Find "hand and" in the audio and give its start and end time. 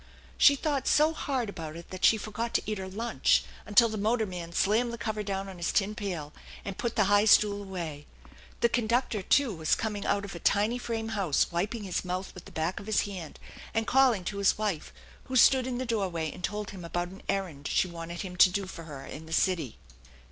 13.01-13.85